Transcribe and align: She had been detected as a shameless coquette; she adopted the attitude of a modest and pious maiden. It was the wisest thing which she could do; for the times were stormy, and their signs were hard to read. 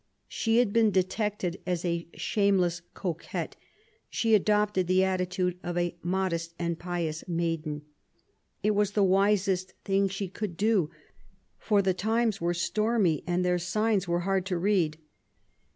She 0.27 0.57
had 0.57 0.73
been 0.73 0.89
detected 0.89 1.61
as 1.67 1.85
a 1.85 2.07
shameless 2.15 2.81
coquette; 2.95 3.55
she 4.09 4.33
adopted 4.33 4.87
the 4.87 5.03
attitude 5.03 5.59
of 5.61 5.77
a 5.77 5.95
modest 6.01 6.55
and 6.57 6.79
pious 6.79 7.23
maiden. 7.27 7.83
It 8.63 8.71
was 8.73 8.93
the 8.93 9.03
wisest 9.03 9.75
thing 9.85 10.05
which 10.05 10.13
she 10.13 10.27
could 10.27 10.57
do; 10.57 10.89
for 11.59 11.83
the 11.83 11.93
times 11.93 12.41
were 12.41 12.55
stormy, 12.55 13.23
and 13.27 13.45
their 13.45 13.59
signs 13.59 14.07
were 14.07 14.21
hard 14.21 14.47
to 14.47 14.57
read. 14.57 14.97